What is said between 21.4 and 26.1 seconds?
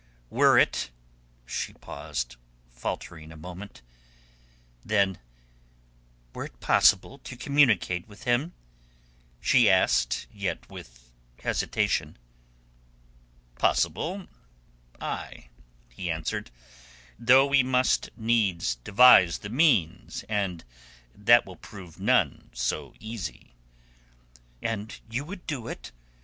will prove none so easy." "And you would do it?"